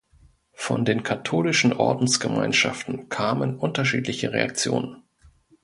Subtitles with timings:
[0.55, 5.03] Von den katholischen Ordensgemeinschaften kamen unterschiedliche Reaktionen.